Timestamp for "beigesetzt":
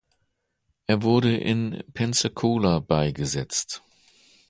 2.79-3.83